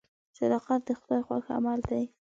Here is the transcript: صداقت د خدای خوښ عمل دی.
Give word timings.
صداقت 0.37 0.81
د 0.87 0.89
خدای 0.99 1.21
خوښ 1.27 1.45
عمل 1.57 1.79
دی. 1.89 2.03